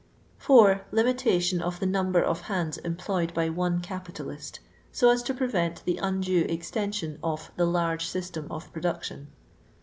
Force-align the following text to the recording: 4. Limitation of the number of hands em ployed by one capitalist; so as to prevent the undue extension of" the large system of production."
4. 0.39 0.87
Limitation 0.91 1.61
of 1.61 1.79
the 1.79 1.85
number 1.85 2.23
of 2.23 2.41
hands 2.49 2.79
em 2.83 2.95
ployed 2.95 3.35
by 3.35 3.49
one 3.49 3.81
capitalist; 3.81 4.59
so 4.91 5.11
as 5.11 5.21
to 5.21 5.31
prevent 5.31 5.85
the 5.85 5.97
undue 5.97 6.43
extension 6.49 7.19
of" 7.23 7.51
the 7.55 7.67
large 7.67 8.07
system 8.07 8.47
of 8.49 8.73
production." 8.73 9.27